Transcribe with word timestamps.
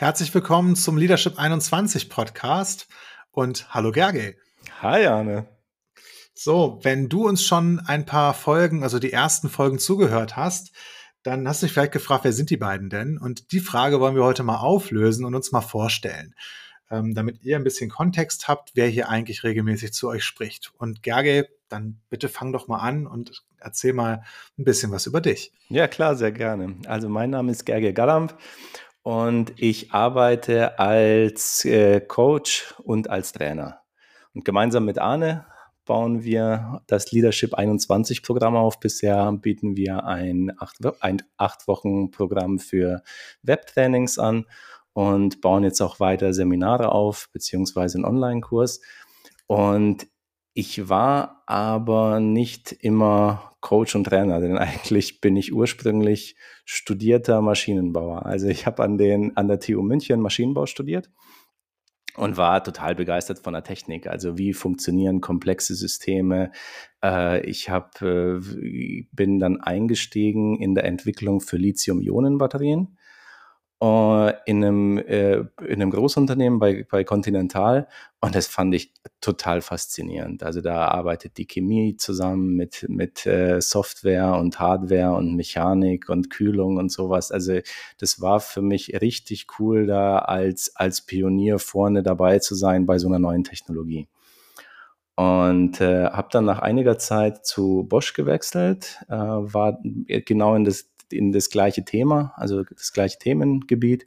Herzlich 0.00 0.32
willkommen 0.32 0.76
zum 0.76 0.96
Leadership 0.96 1.40
21 1.40 2.08
Podcast 2.08 2.86
und 3.32 3.74
hallo 3.74 3.90
Gerge. 3.90 4.36
Hi 4.80 5.04
Arne. 5.06 5.48
So, 6.34 6.78
wenn 6.84 7.08
du 7.08 7.26
uns 7.26 7.42
schon 7.42 7.80
ein 7.80 8.06
paar 8.06 8.32
Folgen, 8.32 8.84
also 8.84 9.00
die 9.00 9.12
ersten 9.12 9.48
Folgen 9.48 9.80
zugehört 9.80 10.36
hast, 10.36 10.70
dann 11.24 11.48
hast 11.48 11.62
du 11.62 11.66
dich 11.66 11.72
vielleicht 11.72 11.90
gefragt, 11.90 12.22
wer 12.22 12.32
sind 12.32 12.50
die 12.50 12.56
beiden 12.56 12.90
denn? 12.90 13.18
Und 13.18 13.50
die 13.50 13.58
Frage 13.58 13.98
wollen 13.98 14.14
wir 14.14 14.22
heute 14.22 14.44
mal 14.44 14.58
auflösen 14.58 15.24
und 15.24 15.34
uns 15.34 15.50
mal 15.50 15.62
vorstellen, 15.62 16.32
ähm, 16.92 17.16
damit 17.16 17.42
ihr 17.42 17.56
ein 17.56 17.64
bisschen 17.64 17.90
Kontext 17.90 18.46
habt, 18.46 18.70
wer 18.74 18.86
hier 18.86 19.08
eigentlich 19.08 19.42
regelmäßig 19.42 19.92
zu 19.92 20.06
euch 20.06 20.22
spricht. 20.22 20.72
Und 20.78 21.02
Gerge, 21.02 21.48
dann 21.68 22.00
bitte 22.08 22.28
fang 22.28 22.52
doch 22.52 22.68
mal 22.68 22.78
an 22.78 23.08
und 23.08 23.42
erzähl 23.58 23.94
mal 23.94 24.22
ein 24.56 24.64
bisschen 24.64 24.92
was 24.92 25.06
über 25.06 25.20
dich. 25.20 25.50
Ja, 25.68 25.88
klar, 25.88 26.14
sehr 26.14 26.30
gerne. 26.30 26.76
Also 26.86 27.08
mein 27.08 27.30
Name 27.30 27.50
ist 27.50 27.66
Gerge 27.66 27.92
Gallamp 27.92 28.38
und 29.08 29.54
ich 29.56 29.94
arbeite 29.94 30.78
als 30.78 31.64
äh, 31.64 31.98
Coach 31.98 32.74
und 32.84 33.08
als 33.08 33.32
Trainer. 33.32 33.80
Und 34.34 34.44
gemeinsam 34.44 34.84
mit 34.84 34.98
Arne 34.98 35.46
bauen 35.86 36.24
wir 36.24 36.82
das 36.88 37.10
Leadership 37.10 37.54
21 37.54 38.22
Programm 38.22 38.54
auf. 38.54 38.78
Bisher 38.80 39.32
bieten 39.32 39.76
wir 39.76 40.04
ein 40.04 40.52
acht, 40.58 40.76
ein 41.00 41.22
acht 41.38 41.66
Wochen 41.68 42.10
Programm 42.10 42.58
für 42.58 43.02
Webtrainings 43.42 44.18
an 44.18 44.44
und 44.92 45.40
bauen 45.40 45.64
jetzt 45.64 45.80
auch 45.80 46.00
weiter 46.00 46.34
Seminare 46.34 46.92
auf, 46.92 47.30
beziehungsweise 47.32 47.96
einen 47.96 48.04
Online-Kurs. 48.04 48.82
Und 49.46 50.06
ich 50.58 50.88
war 50.88 51.44
aber 51.46 52.18
nicht 52.18 52.72
immer 52.72 53.52
Coach 53.60 53.94
und 53.94 54.04
Trainer, 54.04 54.40
denn 54.40 54.58
eigentlich 54.58 55.20
bin 55.20 55.36
ich 55.36 55.52
ursprünglich 55.52 56.34
studierter 56.64 57.40
Maschinenbauer. 57.42 58.26
Also 58.26 58.48
ich 58.48 58.66
habe 58.66 58.82
an, 58.82 58.98
an 59.36 59.46
der 59.46 59.60
TU 59.60 59.82
München 59.82 60.20
Maschinenbau 60.20 60.66
studiert 60.66 61.10
und 62.16 62.36
war 62.36 62.64
total 62.64 62.96
begeistert 62.96 63.38
von 63.38 63.52
der 63.52 63.62
Technik. 63.62 64.08
Also 64.08 64.36
wie 64.36 64.52
funktionieren 64.52 65.20
komplexe 65.20 65.76
Systeme. 65.76 66.50
Äh, 67.04 67.48
ich 67.48 67.70
hab, 67.70 68.02
äh, 68.02 68.40
bin 69.12 69.38
dann 69.38 69.60
eingestiegen 69.60 70.60
in 70.60 70.74
der 70.74 70.86
Entwicklung 70.86 71.40
für 71.40 71.56
Lithium-Ionen-Batterien 71.56 72.97
äh, 73.80 74.32
in, 74.46 74.64
einem, 74.64 74.98
äh, 74.98 75.36
in 75.36 75.80
einem 75.80 75.90
Großunternehmen 75.90 76.58
bei, 76.58 76.84
bei 76.90 77.04
Continental 77.04 77.86
und 78.20 78.34
das 78.34 78.48
fand 78.48 78.74
ich 78.74 78.92
total 79.20 79.60
faszinierend. 79.60 80.42
Also 80.42 80.60
da 80.60 80.88
arbeitet 80.88 81.38
die 81.38 81.46
Chemie 81.46 81.96
zusammen 81.96 82.56
mit, 82.56 82.86
mit 82.88 83.24
äh, 83.26 83.60
Software 83.60 84.34
und 84.34 84.58
Hardware 84.58 85.14
und 85.14 85.36
Mechanik 85.36 86.08
und 86.08 86.28
Kühlung 86.30 86.78
und 86.78 86.90
sowas. 86.90 87.30
Also 87.30 87.60
das 87.98 88.20
war 88.20 88.40
für 88.40 88.62
mich 88.62 89.00
richtig 89.00 89.46
cool, 89.60 89.86
da 89.86 90.18
als, 90.18 90.74
als 90.74 91.02
Pionier 91.02 91.60
vorne 91.60 92.02
dabei 92.02 92.40
zu 92.40 92.56
sein 92.56 92.86
bei 92.86 92.98
so 92.98 93.06
einer 93.06 93.20
neuen 93.20 93.44
Technologie. 93.44 94.08
Und 95.14 95.80
äh, 95.80 96.06
habe 96.06 96.28
dann 96.32 96.44
nach 96.44 96.60
einiger 96.60 96.98
Zeit 96.98 97.44
zu 97.46 97.86
Bosch 97.88 98.14
gewechselt, 98.14 99.04
äh, 99.08 99.14
war 99.14 99.80
genau 99.82 100.54
in 100.54 100.64
das 100.64 100.90
in 101.12 101.32
das 101.32 101.50
gleiche 101.50 101.84
Thema, 101.84 102.32
also 102.36 102.64
das 102.64 102.92
gleiche 102.92 103.18
Themengebiet. 103.18 104.06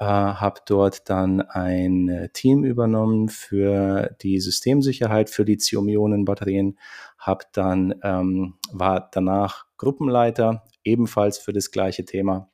Äh, 0.00 0.06
habe 0.06 0.60
dort 0.64 1.10
dann 1.10 1.42
ein 1.42 2.08
äh, 2.08 2.30
Team 2.30 2.64
übernommen 2.64 3.28
für 3.28 4.16
die 4.22 4.40
Systemsicherheit 4.40 5.28
für 5.28 5.42
Lithium-Ionen-Batterien, 5.42 6.78
habe 7.18 7.44
dann 7.52 7.94
ähm, 8.02 8.54
war 8.72 9.10
danach 9.12 9.66
Gruppenleiter 9.76 10.64
ebenfalls 10.84 11.36
für 11.36 11.52
das 11.52 11.70
gleiche 11.70 12.06
Thema. 12.06 12.50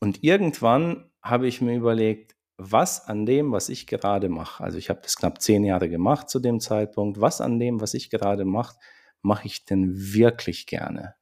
Und 0.00 0.22
irgendwann 0.22 1.10
habe 1.22 1.46
ich 1.46 1.62
mir 1.62 1.76
überlegt, 1.76 2.36
was 2.58 3.08
an 3.08 3.24
dem, 3.24 3.52
was 3.52 3.70
ich 3.70 3.86
gerade 3.86 4.28
mache, 4.28 4.62
also 4.62 4.76
ich 4.76 4.90
habe 4.90 5.00
das 5.02 5.16
knapp 5.16 5.40
zehn 5.40 5.64
Jahre 5.64 5.88
gemacht 5.88 6.28
zu 6.28 6.40
dem 6.40 6.60
Zeitpunkt, 6.60 7.22
was 7.22 7.40
an 7.40 7.58
dem, 7.58 7.80
was 7.80 7.94
ich 7.94 8.10
gerade 8.10 8.44
mache, 8.44 8.76
mache 9.22 9.46
ich 9.46 9.64
denn 9.64 9.94
wirklich 9.96 10.66
gerne? 10.66 11.14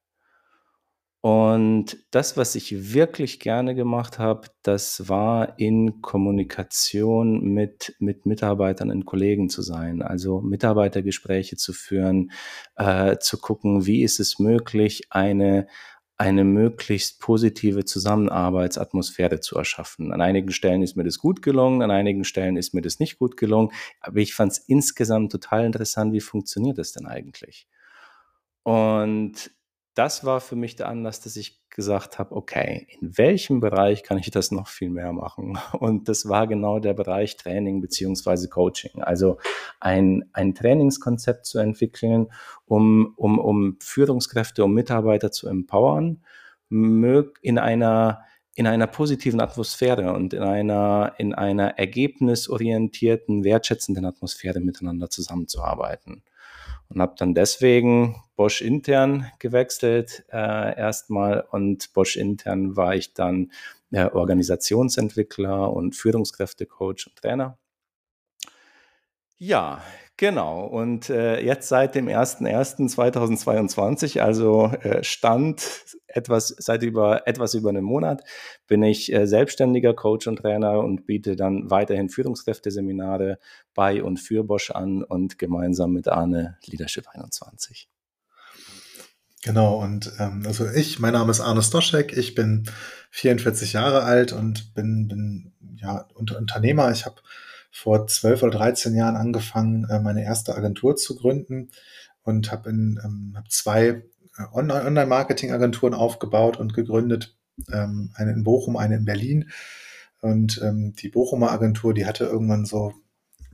Und 1.23 1.99
das, 2.13 2.39
was 2.39 2.55
ich 2.55 2.95
wirklich 2.95 3.41
gerne 3.41 3.75
gemacht 3.75 4.19
habe, 4.19 4.49
das 4.63 5.07
war 5.11 5.59
in 5.59 6.01
Kommunikation 6.01 7.43
mit, 7.43 7.95
mit 7.99 8.25
Mitarbeitern 8.25 8.91
und 8.91 9.05
Kollegen 9.05 9.51
zu 9.51 9.61
sein. 9.61 10.01
Also 10.01 10.41
Mitarbeitergespräche 10.41 11.57
zu 11.57 11.75
führen, 11.75 12.31
äh, 12.77 13.19
zu 13.19 13.37
gucken, 13.37 13.85
wie 13.85 14.03
ist 14.03 14.19
es 14.19 14.39
möglich, 14.39 15.09
eine, 15.11 15.67
eine 16.17 16.45
möglichst 16.45 17.21
positive 17.21 17.85
Zusammenarbeitsatmosphäre 17.85 19.41
zu 19.41 19.57
erschaffen. 19.57 20.13
An 20.13 20.23
einigen 20.23 20.53
Stellen 20.53 20.83
ist 20.83 20.97
mir 20.97 21.05
das 21.05 21.19
gut 21.19 21.43
gelungen, 21.43 21.83
an 21.83 21.91
einigen 21.91 22.25
Stellen 22.25 22.57
ist 22.57 22.73
mir 22.73 22.83
das 22.83 22.99
nicht 22.99 23.19
gut 23.19 23.37
gelungen, 23.37 23.73
aber 24.01 24.21
ich 24.21 24.35
fand 24.35 24.53
es 24.53 24.59
insgesamt 24.59 25.33
total 25.33 25.67
interessant, 25.67 26.15
wie 26.15 26.21
funktioniert 26.21 26.79
das 26.79 26.93
denn 26.93 27.05
eigentlich? 27.07 27.67
Und 28.63 29.51
das 30.00 30.25
war 30.25 30.41
für 30.41 30.56
mich 30.56 30.77
der 30.77 30.88
Anlass, 30.88 31.21
dass 31.21 31.37
ich 31.37 31.61
gesagt 31.69 32.19
habe, 32.19 32.34
okay, 32.34 32.87
in 32.88 33.19
welchem 33.19 33.61
Bereich 33.61 34.03
kann 34.03 34.16
ich 34.16 34.31
das 34.31 34.50
noch 34.50 34.66
viel 34.66 34.88
mehr 34.88 35.12
machen? 35.12 35.59
Und 35.78 36.09
das 36.09 36.27
war 36.27 36.47
genau 36.47 36.78
der 36.78 36.94
Bereich 36.94 37.37
Training 37.37 37.83
beziehungsweise 37.83 38.49
Coaching. 38.49 39.03
Also 39.03 39.37
ein, 39.78 40.25
ein 40.33 40.55
Trainingskonzept 40.55 41.44
zu 41.44 41.59
entwickeln, 41.59 42.28
um, 42.65 43.12
um, 43.16 43.39
um 43.39 43.77
Führungskräfte, 43.83 44.65
um 44.65 44.72
Mitarbeiter 44.72 45.33
zu 45.33 45.49
empowern, 45.49 46.25
in 46.71 47.59
einer 47.59 48.22
in 48.55 48.66
einer 48.66 48.87
positiven 48.87 49.41
Atmosphäre 49.41 50.12
und 50.12 50.34
in 50.34 50.43
einer, 50.43 51.15
in 51.19 51.34
einer 51.34 51.78
ergebnisorientierten, 51.78 53.44
wertschätzenden 53.44 54.05
Atmosphäre 54.05 54.60
miteinander 54.60 55.09
zusammenzuarbeiten 55.09 56.25
und 56.91 57.01
habe 57.01 57.15
dann 57.17 57.34
deswegen 57.34 58.23
Bosch 58.37 58.61
intern 58.61 59.31
gewechselt 59.39 60.25
äh, 60.33 60.78
erstmal 60.78 61.45
und 61.51 61.93
Bosch 61.93 62.17
intern 62.17 62.77
war 62.77 62.95
ich 62.95 63.15
dann 63.15 63.51
äh, 63.93 64.06
Organisationsentwickler 64.06 65.73
und 65.73 65.97
Führungskräftecoach 65.97 67.06
und 67.06 67.17
Trainer. 67.17 67.59
Ja, 69.39 69.83
genau. 70.17 70.67
Und 70.67 71.11
äh, 71.11 71.41
jetzt 71.41 71.69
seit 71.69 71.95
dem 71.95 72.09
01.01.2022, 72.09 74.21
also 74.21 74.67
äh, 74.67 75.03
Stand 75.03 75.97
etwas, 76.15 76.54
seit 76.59 76.82
über 76.82 77.26
etwas 77.26 77.54
über 77.54 77.71
einem 77.71 77.84
Monat, 77.84 78.22
bin 78.66 78.82
ich 78.82 79.12
äh, 79.12 79.26
selbstständiger 79.26 79.94
Coach 79.94 80.26
und 80.26 80.37
Trainer 80.37 80.81
und 80.81 81.06
biete 81.06 81.37
dann 81.37 81.71
weiterhin 81.71 82.09
Führungskräfteseminare 82.09 83.38
bei 83.75 84.03
und 84.03 84.19
für 84.19 84.44
Bosch 84.44 84.71
an 84.71 85.03
und 85.03 85.38
gemeinsam 85.38 85.93
mit 85.93 86.09
Arne 86.09 86.59
Leadership 86.66 87.09
21. 87.09 87.88
Genau, 89.43 89.82
und 89.82 90.12
ähm, 90.19 90.43
also 90.47 90.69
ich, 90.69 90.98
mein 90.98 91.15
Name 91.15 91.31
ist 91.31 91.41
Arne 91.41 91.62
Stoschek, 91.62 92.15
ich 92.16 92.34
bin 92.34 92.69
44 93.10 93.72
Jahre 93.72 94.03
alt 94.03 94.32
und 94.32 94.75
bin, 94.75 95.09
bin 95.09 95.53
ja, 95.77 96.06
Unternehmer. 96.15 96.92
Ich 96.92 97.06
habe 97.06 97.16
vor 97.71 98.06
12 98.06 98.42
oder 98.42 98.59
13 98.59 98.94
Jahren 98.94 99.16
angefangen, 99.16 99.88
äh, 99.88 100.00
meine 100.00 100.25
erste 100.25 100.54
Agentur 100.54 100.97
zu 100.97 101.16
gründen 101.16 101.71
und 102.22 102.53
habe 102.53 102.69
ähm, 102.69 103.32
hab 103.34 103.50
zwei 103.50 104.03
Online-Marketing-Agenturen 104.53 105.95
aufgebaut 105.95 106.59
und 106.59 106.75
gegründet. 106.75 107.37
Ähm, 107.73 108.13
eine 108.15 108.33
in 108.33 108.45
Bochum, 108.45 108.77
eine 108.77 108.97
in 108.97 109.05
Berlin. 109.05 109.51
Und 110.21 110.61
ähm, 110.63 110.93
die 110.95 111.09
Bochumer 111.09 111.51
Agentur, 111.51 111.95
die 111.95 112.07
hatte 112.07 112.25
irgendwann 112.25 112.65
so 112.67 112.95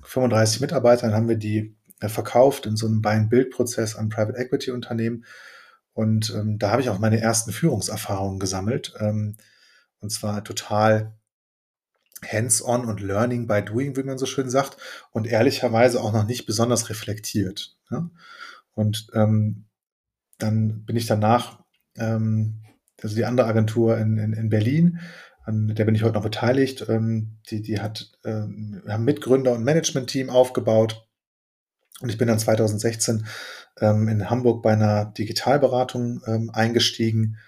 35 0.02 0.60
Mitarbeiter, 0.60 1.02
dann 1.06 1.14
haben 1.14 1.28
wir 1.28 1.36
die 1.36 1.76
äh, 2.00 2.08
verkauft 2.08 2.66
in 2.66 2.76
so 2.76 2.86
einem 2.86 3.02
Buy-and-Build-Prozess 3.02 3.96
an 3.96 4.08
Private 4.08 4.38
Equity 4.38 4.70
Unternehmen. 4.70 5.24
Und 5.92 6.34
ähm, 6.34 6.58
da 6.58 6.70
habe 6.70 6.82
ich 6.82 6.90
auch 6.90 6.98
meine 6.98 7.20
ersten 7.20 7.52
Führungserfahrungen 7.52 8.38
gesammelt. 8.38 8.94
Ähm, 9.00 9.36
und 10.00 10.10
zwar 10.10 10.44
total 10.44 11.16
hands-on 12.24 12.84
und 12.84 13.00
learning 13.00 13.46
by 13.46 13.62
doing, 13.62 13.96
wie 13.96 14.02
man 14.02 14.18
so 14.18 14.26
schön 14.26 14.50
sagt, 14.50 14.76
und 15.10 15.26
ehrlicherweise 15.26 16.00
auch 16.00 16.12
noch 16.12 16.24
nicht 16.24 16.46
besonders 16.46 16.90
reflektiert. 16.90 17.76
Ja? 17.90 18.10
Und 18.74 19.08
ähm, 19.14 19.65
dann 20.38 20.84
bin 20.84 20.96
ich 20.96 21.06
danach, 21.06 21.62
ähm, 21.96 22.62
also 23.02 23.14
die 23.14 23.24
andere 23.24 23.46
Agentur 23.46 23.98
in, 23.98 24.18
in, 24.18 24.32
in 24.32 24.48
Berlin, 24.48 25.00
an 25.44 25.68
der 25.68 25.84
bin 25.84 25.94
ich 25.94 26.02
heute 26.02 26.14
noch 26.14 26.24
beteiligt, 26.24 26.86
ähm, 26.88 27.38
die, 27.50 27.62
die 27.62 27.80
hat, 27.80 28.10
ähm, 28.24 28.82
haben 28.88 29.04
Mitgründer 29.04 29.52
und 29.52 29.64
Management-Team 29.64 30.28
aufgebaut. 30.28 31.06
Und 32.00 32.08
ich 32.08 32.18
bin 32.18 32.28
dann 32.28 32.38
2016 32.38 33.26
ähm, 33.80 34.08
in 34.08 34.28
Hamburg 34.28 34.62
bei 34.62 34.72
einer 34.72 35.06
Digitalberatung 35.06 36.20
ähm, 36.26 36.50
eingestiegen 36.52 37.38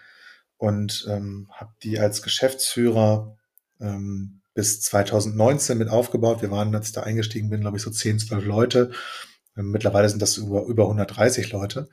und 0.57 1.07
ähm, 1.09 1.49
habe 1.53 1.73
die 1.83 1.99
als 1.99 2.23
Geschäftsführer 2.23 3.37
ähm, 3.81 4.43
bis 4.55 4.81
2019 4.81 5.77
mit 5.77 5.89
aufgebaut. 5.89 6.41
Wir 6.41 6.51
waren, 6.51 6.75
als 6.75 6.89
ich 6.89 6.93
da 6.93 7.03
eingestiegen 7.03 7.51
bin, 7.51 7.61
glaube 7.61 7.77
ich, 7.77 7.83
so 7.83 7.91
10, 7.91 8.21
12 8.21 8.45
Leute. 8.45 8.91
Ähm, 9.57 9.71
mittlerweile 9.71 10.09
sind 10.09 10.23
das 10.23 10.37
über, 10.37 10.65
über 10.67 10.85
130 10.85 11.53
Leute. 11.53 11.89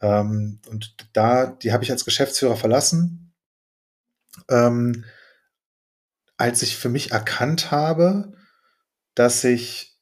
Ähm, 0.00 0.60
und 0.68 0.96
da, 1.12 1.46
die 1.46 1.72
habe 1.72 1.84
ich 1.84 1.90
als 1.90 2.04
Geschäftsführer 2.04 2.56
verlassen. 2.56 3.32
Ähm, 4.48 5.04
als 6.36 6.62
ich 6.62 6.76
für 6.76 6.88
mich 6.88 7.10
erkannt 7.10 7.70
habe, 7.70 8.32
dass 9.14 9.44
ich, 9.44 9.98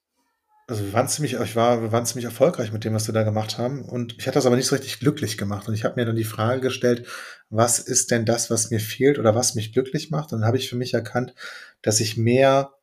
also 0.68 0.84
wir 0.84 0.92
waren 0.92 1.08
ziemlich, 1.08 1.34
ich 1.34 1.56
war, 1.56 1.82
wir 1.82 1.90
waren 1.90 2.06
ziemlich 2.06 2.26
erfolgreich 2.26 2.72
mit 2.72 2.84
dem, 2.84 2.94
was 2.94 3.08
wir 3.08 3.14
da 3.14 3.24
gemacht 3.24 3.58
haben. 3.58 3.84
Und 3.84 4.16
ich 4.18 4.26
hatte 4.26 4.36
das 4.36 4.46
aber 4.46 4.56
nicht 4.56 4.66
so 4.66 4.76
richtig 4.76 5.00
glücklich 5.00 5.36
gemacht. 5.36 5.66
Und 5.66 5.74
ich 5.74 5.84
habe 5.84 5.96
mir 5.96 6.06
dann 6.06 6.14
die 6.14 6.24
Frage 6.24 6.60
gestellt, 6.60 7.08
was 7.50 7.80
ist 7.80 8.10
denn 8.10 8.24
das, 8.24 8.50
was 8.50 8.70
mir 8.70 8.78
fehlt 8.78 9.18
oder 9.18 9.34
was 9.34 9.54
mich 9.54 9.72
glücklich 9.72 10.10
macht? 10.10 10.32
Und 10.32 10.40
dann 10.40 10.46
habe 10.46 10.58
ich 10.58 10.68
für 10.68 10.76
mich 10.76 10.94
erkannt, 10.94 11.34
dass 11.82 12.00
ich 12.00 12.16
mehr 12.16 12.77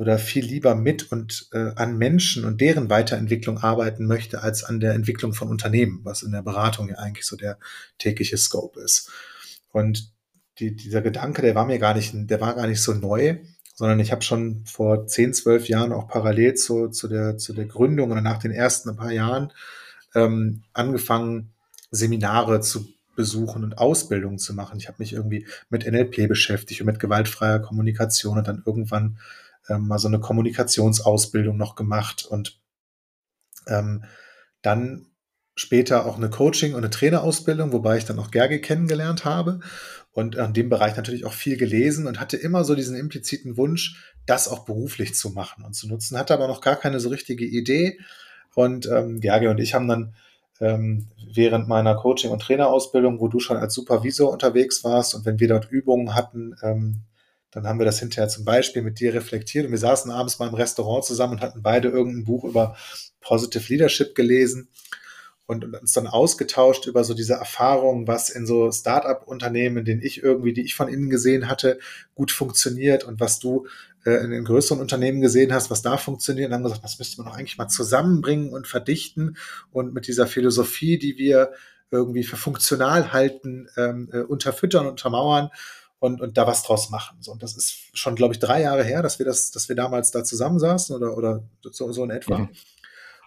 oder 0.00 0.16
viel 0.16 0.46
lieber 0.46 0.74
mit 0.74 1.12
und 1.12 1.50
äh, 1.52 1.72
an 1.76 1.98
Menschen 1.98 2.46
und 2.46 2.62
deren 2.62 2.88
Weiterentwicklung 2.88 3.58
arbeiten 3.58 4.06
möchte, 4.06 4.42
als 4.42 4.64
an 4.64 4.80
der 4.80 4.94
Entwicklung 4.94 5.34
von 5.34 5.48
Unternehmen, 5.48 6.00
was 6.04 6.22
in 6.22 6.32
der 6.32 6.40
Beratung 6.40 6.88
ja 6.88 6.94
eigentlich 6.94 7.26
so 7.26 7.36
der 7.36 7.58
tägliche 7.98 8.38
Scope 8.38 8.80
ist. 8.80 9.10
Und 9.72 10.10
die, 10.58 10.74
dieser 10.74 11.02
Gedanke, 11.02 11.42
der 11.42 11.54
war 11.54 11.66
mir 11.66 11.78
gar 11.78 11.94
nicht, 11.94 12.14
der 12.14 12.40
war 12.40 12.54
gar 12.54 12.66
nicht 12.66 12.80
so 12.80 12.94
neu, 12.94 13.40
sondern 13.74 14.00
ich 14.00 14.10
habe 14.10 14.22
schon 14.22 14.64
vor 14.64 15.06
10, 15.06 15.34
12 15.34 15.68
Jahren 15.68 15.92
auch 15.92 16.08
parallel 16.08 16.54
zu, 16.54 16.88
zu, 16.88 17.06
der, 17.06 17.36
zu 17.36 17.52
der 17.52 17.66
Gründung 17.66 18.10
oder 18.10 18.22
nach 18.22 18.38
den 18.38 18.52
ersten 18.52 18.96
paar 18.96 19.12
Jahren 19.12 19.52
ähm, 20.14 20.62
angefangen, 20.72 21.52
Seminare 21.90 22.62
zu 22.62 22.88
besuchen 23.16 23.64
und 23.64 23.76
Ausbildungen 23.76 24.38
zu 24.38 24.54
machen. 24.54 24.78
Ich 24.78 24.88
habe 24.88 24.96
mich 25.00 25.12
irgendwie 25.12 25.46
mit 25.68 25.86
NLP 25.86 26.26
beschäftigt 26.26 26.80
und 26.80 26.86
mit 26.86 27.00
gewaltfreier 27.00 27.58
Kommunikation 27.58 28.38
und 28.38 28.48
dann 28.48 28.62
irgendwann 28.64 29.18
ähm, 29.70 29.86
mal 29.88 29.98
so 29.98 30.08
eine 30.08 30.20
Kommunikationsausbildung 30.20 31.56
noch 31.56 31.76
gemacht 31.76 32.26
und 32.26 32.60
ähm, 33.66 34.04
dann 34.62 35.06
später 35.54 36.06
auch 36.06 36.16
eine 36.16 36.30
Coaching- 36.30 36.72
und 36.72 36.80
eine 36.80 36.90
Trainerausbildung, 36.90 37.72
wobei 37.72 37.98
ich 37.98 38.04
dann 38.04 38.18
auch 38.18 38.30
Gerge 38.30 38.60
kennengelernt 38.60 39.24
habe 39.24 39.60
und 40.12 40.34
in 40.34 40.52
dem 40.52 40.68
Bereich 40.68 40.96
natürlich 40.96 41.24
auch 41.24 41.32
viel 41.32 41.56
gelesen 41.56 42.06
und 42.06 42.18
hatte 42.18 42.36
immer 42.36 42.64
so 42.64 42.74
diesen 42.74 42.96
impliziten 42.96 43.56
Wunsch, 43.56 44.12
das 44.26 44.48
auch 44.48 44.64
beruflich 44.64 45.14
zu 45.14 45.30
machen 45.30 45.64
und 45.64 45.74
zu 45.74 45.88
nutzen, 45.88 46.18
hatte 46.18 46.34
aber 46.34 46.48
noch 46.48 46.60
gar 46.60 46.76
keine 46.76 47.00
so 47.00 47.08
richtige 47.08 47.44
Idee. 47.44 47.98
Und 48.54 48.86
ähm, 48.86 49.20
Gerge 49.20 49.50
und 49.50 49.60
ich 49.60 49.74
haben 49.74 49.86
dann 49.86 50.14
ähm, 50.60 51.06
während 51.32 51.68
meiner 51.68 51.94
Coaching- 51.94 52.30
und 52.30 52.42
Trainerausbildung, 52.42 53.20
wo 53.20 53.28
du 53.28 53.38
schon 53.38 53.56
als 53.56 53.74
Supervisor 53.74 54.32
unterwegs 54.32 54.82
warst 54.82 55.14
und 55.14 55.24
wenn 55.24 55.40
wir 55.40 55.48
dort 55.48 55.70
Übungen 55.70 56.14
hatten, 56.14 56.56
ähm, 56.62 57.02
dann 57.50 57.66
haben 57.66 57.78
wir 57.78 57.86
das 57.86 57.98
hinterher 57.98 58.28
zum 58.28 58.44
Beispiel 58.44 58.82
mit 58.82 59.00
dir 59.00 59.12
reflektiert 59.14 59.66
und 59.66 59.72
wir 59.72 59.78
saßen 59.78 60.10
abends 60.10 60.38
mal 60.38 60.48
im 60.48 60.54
Restaurant 60.54 61.04
zusammen 61.04 61.34
und 61.34 61.40
hatten 61.40 61.62
beide 61.62 61.88
irgendein 61.88 62.24
Buch 62.24 62.44
über 62.44 62.76
Positive 63.20 63.72
Leadership 63.72 64.14
gelesen 64.14 64.68
und, 65.50 65.64
uns 65.64 65.92
dann 65.92 66.06
ausgetauscht 66.06 66.86
über 66.86 67.02
so 67.02 67.12
diese 67.12 67.34
Erfahrungen, 67.34 68.06
was 68.06 68.30
in 68.30 68.46
so 68.46 68.70
Start-up-Unternehmen, 68.70 69.84
denen 69.84 70.00
ich 70.00 70.22
irgendwie, 70.22 70.52
die 70.52 70.62
ich 70.62 70.76
von 70.76 70.86
innen 70.86 71.10
gesehen 71.10 71.48
hatte, 71.48 71.80
gut 72.14 72.30
funktioniert 72.30 73.02
und 73.02 73.18
was 73.18 73.40
du 73.40 73.66
äh, 74.04 74.12
in 74.22 74.30
den 74.30 74.44
größeren 74.44 74.80
Unternehmen 74.80 75.20
gesehen 75.20 75.52
hast, 75.52 75.68
was 75.68 75.82
da 75.82 75.96
funktioniert. 75.96 76.48
Und 76.48 76.54
haben 76.54 76.62
gesagt, 76.62 76.84
das 76.84 77.00
müsste 77.00 77.20
man 77.20 77.32
doch 77.32 77.36
eigentlich 77.36 77.58
mal 77.58 77.66
zusammenbringen 77.66 78.52
und 78.52 78.68
verdichten 78.68 79.36
und 79.72 79.92
mit 79.92 80.06
dieser 80.06 80.28
Philosophie, 80.28 80.98
die 80.98 81.18
wir 81.18 81.50
irgendwie 81.90 82.22
für 82.22 82.36
funktional 82.36 83.12
halten, 83.12 83.66
ähm, 83.76 84.08
äh, 84.12 84.20
unterfüttern, 84.20 84.86
untermauern 84.86 85.50
und, 86.00 86.20
und 86.20 86.36
da 86.36 86.46
was 86.46 86.62
draus 86.62 86.90
machen. 86.90 87.18
So, 87.20 87.30
und 87.30 87.42
das 87.42 87.56
ist 87.56 87.96
schon, 87.96 88.16
glaube 88.16 88.34
ich, 88.34 88.40
drei 88.40 88.62
Jahre 88.62 88.82
her, 88.82 89.02
dass 89.02 89.18
wir 89.18 89.26
das, 89.26 89.50
dass 89.52 89.68
wir 89.68 89.76
damals 89.76 90.10
da 90.10 90.24
zusammensaßen 90.24 90.96
oder, 90.96 91.16
oder 91.16 91.44
so, 91.70 91.92
so 91.92 92.02
in 92.02 92.10
etwa. 92.10 92.38
Mhm. 92.38 92.48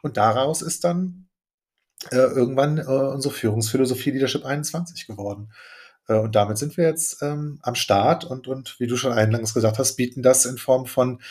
Und 0.01 0.17
daraus 0.17 0.61
ist 0.61 0.83
dann 0.83 1.27
äh, 2.11 2.17
irgendwann 2.17 2.79
äh, 2.79 2.83
unsere 2.83 3.33
Führungsphilosophie 3.33 4.11
Leadership 4.11 4.43
21 4.43 5.07
geworden. 5.07 5.53
Äh, 6.07 6.15
und 6.15 6.35
damit 6.35 6.57
sind 6.57 6.75
wir 6.75 6.85
jetzt 6.85 7.21
ähm, 7.21 7.59
am 7.61 7.75
Start 7.75 8.25
und, 8.25 8.47
und 8.47 8.79
wie 8.79 8.87
du 8.87 8.97
schon 8.97 9.13
eingangs 9.13 9.53
gesagt 9.53 9.77
hast, 9.77 9.95
bieten 9.95 10.23
das 10.23 10.45
in 10.45 10.57
Form 10.57 10.87
von 10.87 11.21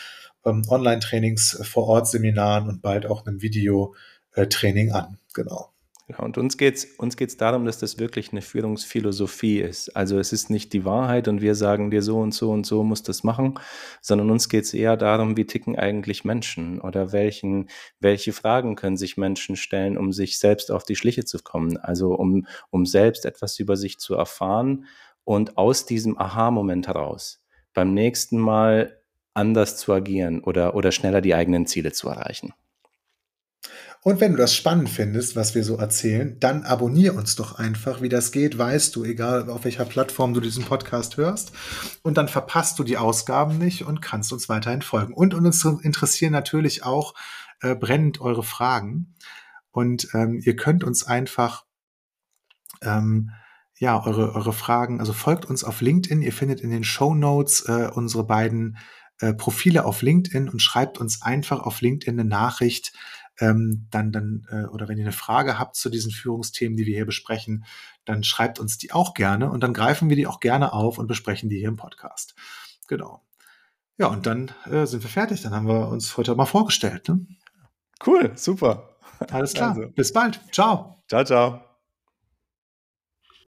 ähm, 0.45 0.63
Online-Trainings, 0.67 1.59
äh, 1.59 1.63
vor 1.65 1.87
Ort 1.87 2.07
Seminaren 2.07 2.69
und 2.69 2.81
bald 2.81 3.05
auch 3.05 3.25
einem 3.25 3.41
Videotraining 3.41 4.93
an. 4.93 5.19
Genau. 5.33 5.72
Ja, 6.13 6.23
und 6.23 6.37
uns 6.37 6.57
geht 6.57 6.75
es 6.75 6.85
uns 6.97 7.17
geht's 7.17 7.37
darum, 7.37 7.65
dass 7.65 7.79
das 7.79 7.97
wirklich 7.97 8.31
eine 8.31 8.41
Führungsphilosophie 8.41 9.59
ist. 9.59 9.95
Also 9.95 10.19
es 10.19 10.33
ist 10.33 10.49
nicht 10.49 10.73
die 10.73 10.85
Wahrheit 10.85 11.27
und 11.27 11.41
wir 11.41 11.55
sagen 11.55 11.91
dir 11.91 12.01
so 12.01 12.19
und 12.19 12.33
so 12.33 12.51
und 12.51 12.65
so 12.65 12.83
musst 12.83 13.09
das 13.09 13.23
machen, 13.23 13.59
sondern 14.01 14.29
uns 14.29 14.49
geht 14.49 14.65
es 14.65 14.73
eher 14.73 14.97
darum, 14.97 15.37
wie 15.37 15.45
ticken 15.45 15.77
eigentlich 15.77 16.23
Menschen 16.23 16.79
oder 16.81 17.11
welchen, 17.11 17.69
welche 17.99 18.33
Fragen 18.33 18.75
können 18.75 18.97
sich 18.97 19.17
Menschen 19.17 19.55
stellen, 19.55 19.97
um 19.97 20.11
sich 20.11 20.39
selbst 20.39 20.71
auf 20.71 20.83
die 20.83 20.95
Schliche 20.95 21.25
zu 21.25 21.39
kommen. 21.39 21.77
Also 21.77 22.13
um, 22.13 22.45
um 22.69 22.85
selbst 22.85 23.25
etwas 23.25 23.57
über 23.59 23.75
sich 23.75 23.99
zu 23.99 24.15
erfahren 24.15 24.85
und 25.23 25.57
aus 25.57 25.85
diesem 25.85 26.17
Aha-Moment 26.17 26.87
heraus 26.87 27.41
beim 27.73 27.93
nächsten 27.93 28.39
Mal 28.39 29.01
anders 29.33 29.77
zu 29.77 29.91
agieren 29.93 30.43
oder, 30.43 30.75
oder 30.75 30.91
schneller 30.91 31.21
die 31.21 31.33
eigenen 31.33 31.65
Ziele 31.65 31.91
zu 31.91 32.07
erreichen. 32.07 32.53
Und 34.03 34.19
wenn 34.19 34.33
du 34.33 34.37
das 34.37 34.53
spannend 34.53 34.89
findest, 34.89 35.37
was 35.37 35.55
wir 35.55 35.63
so 35.63 35.77
erzählen, 35.77 36.37
dann 36.41 36.63
abonnier 36.63 37.15
uns 37.15 37.37
doch 37.37 37.57
einfach. 37.57 38.01
Wie 38.01 38.09
das 38.09 38.33
geht, 38.33 38.57
weißt 38.57 38.93
du, 38.95 39.05
egal 39.05 39.49
auf 39.49 39.63
welcher 39.63 39.85
Plattform 39.85 40.33
du 40.33 40.41
diesen 40.41 40.65
Podcast 40.65 41.15
hörst. 41.15 41.53
Und 42.01 42.17
dann 42.17 42.27
verpasst 42.27 42.77
du 42.77 42.83
die 42.83 42.97
Ausgaben 42.97 43.57
nicht 43.57 43.85
und 43.85 44.01
kannst 44.01 44.33
uns 44.33 44.49
weiterhin 44.49 44.81
folgen. 44.81 45.13
Und 45.13 45.33
uns 45.33 45.63
interessieren 45.63 46.33
natürlich 46.33 46.83
auch 46.83 47.13
äh, 47.61 47.75
brennend 47.75 48.19
eure 48.19 48.43
Fragen. 48.43 49.15
Und 49.71 50.09
ähm, 50.13 50.41
ihr 50.43 50.57
könnt 50.57 50.83
uns 50.83 51.07
einfach 51.07 51.63
ähm, 52.81 53.31
ja 53.79 54.05
eure, 54.05 54.35
eure 54.35 54.53
Fragen, 54.53 54.99
also 54.99 55.13
folgt 55.13 55.45
uns 55.45 55.63
auf 55.63 55.79
LinkedIn. 55.79 56.21
Ihr 56.21 56.33
findet 56.33 56.59
in 56.59 56.71
den 56.71 56.83
Show 56.83 57.15
Notes 57.15 57.61
äh, 57.69 57.89
unsere 57.93 58.25
beiden 58.25 58.77
äh, 59.19 59.33
Profile 59.33 59.85
auf 59.85 60.01
LinkedIn 60.01 60.49
und 60.49 60.61
schreibt 60.61 60.97
uns 60.97 61.21
einfach 61.21 61.61
auf 61.61 61.81
LinkedIn 61.81 62.19
eine 62.19 62.27
Nachricht 62.27 62.93
ähm, 63.39 63.87
dann, 63.89 64.11
dann, 64.11 64.47
äh, 64.49 64.65
oder 64.65 64.87
wenn 64.87 64.97
ihr 64.97 65.03
eine 65.03 65.11
Frage 65.11 65.57
habt 65.59 65.75
zu 65.75 65.89
diesen 65.89 66.11
Führungsthemen, 66.11 66.77
die 66.77 66.85
wir 66.85 66.95
hier 66.95 67.05
besprechen, 67.05 67.65
dann 68.05 68.23
schreibt 68.23 68.59
uns 68.59 68.77
die 68.77 68.91
auch 68.91 69.13
gerne 69.13 69.49
und 69.49 69.61
dann 69.61 69.73
greifen 69.73 70.09
wir 70.09 70.15
die 70.15 70.27
auch 70.27 70.39
gerne 70.39 70.73
auf 70.73 70.97
und 70.97 71.07
besprechen 71.07 71.49
die 71.49 71.57
hier 71.57 71.69
im 71.69 71.77
Podcast. 71.77 72.35
Genau. 72.87 73.21
Ja, 73.97 74.07
und 74.07 74.25
dann 74.25 74.51
äh, 74.65 74.85
sind 74.85 75.03
wir 75.03 75.09
fertig. 75.09 75.41
Dann 75.41 75.53
haben 75.53 75.67
wir 75.67 75.87
uns 75.87 76.17
heute 76.17 76.35
mal 76.35 76.45
vorgestellt. 76.45 77.07
Ne? 77.09 77.25
Cool, 78.05 78.31
super. 78.35 78.97
Alles 79.31 79.53
klar. 79.53 79.75
Also. 79.75 79.89
Bis 79.89 80.11
bald. 80.11 80.39
Ciao. 80.51 81.03
Ciao, 81.07 81.23
ciao. 81.23 81.72